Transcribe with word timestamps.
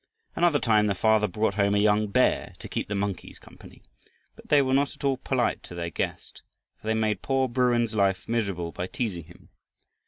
Another 0.35 0.57
time 0.57 0.87
the 0.87 0.95
father 0.95 1.27
brought 1.27 1.53
home 1.53 1.75
a 1.75 1.77
young 1.77 2.07
bear 2.07 2.55
to 2.57 2.67
keep 2.67 2.87
the 2.87 2.95
monkeys 2.95 3.37
company, 3.37 3.83
but 4.35 4.49
they 4.49 4.59
were 4.59 4.73
not 4.73 4.95
at 4.95 5.03
all 5.03 5.17
polite 5.17 5.61
to 5.61 5.75
their 5.75 5.91
guest, 5.91 6.41
for 6.81 6.87
they 6.87 6.95
made 6.95 7.21
poor 7.21 7.47
bruin's 7.47 7.93
life 7.93 8.27
miserable 8.27 8.71
by 8.71 8.87
teasing 8.87 9.25
him. 9.25 9.49